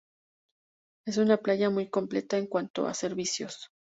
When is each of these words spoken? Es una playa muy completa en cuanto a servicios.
Es 1.05 1.17
una 1.17 1.37
playa 1.37 1.69
muy 1.69 1.87
completa 1.87 2.35
en 2.39 2.47
cuanto 2.47 2.87
a 2.87 2.95
servicios. 2.95 3.69